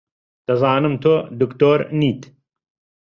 [0.47, 2.21] دەزانم تۆ دکتۆر نیت.